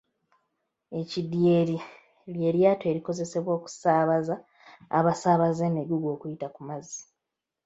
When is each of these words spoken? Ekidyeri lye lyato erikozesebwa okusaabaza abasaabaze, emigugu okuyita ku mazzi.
Ekidyeri 0.99 1.77
lye 2.35 2.49
lyato 2.55 2.85
erikozesebwa 2.91 3.51
okusaabaza 3.57 4.35
abasaabaze, 4.97 5.61
emigugu 5.69 6.07
okuyita 6.13 6.47
ku 6.55 6.61
mazzi. 6.69 7.01